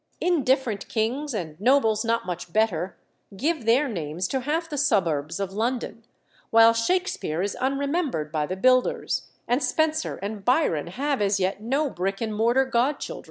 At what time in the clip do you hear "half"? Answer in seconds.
4.39-4.67